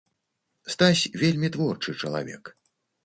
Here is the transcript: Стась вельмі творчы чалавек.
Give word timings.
Стась 0.75 1.03
вельмі 1.25 1.47
творчы 1.57 1.95
чалавек. 2.05 2.43